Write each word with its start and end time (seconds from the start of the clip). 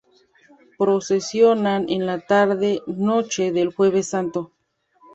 Procesionan 0.79 1.85
en 1.87 2.07
la 2.07 2.21
tarde-noche 2.21 3.51
del 3.51 3.71
Jueves 3.71 4.09
Santo. 4.09 4.51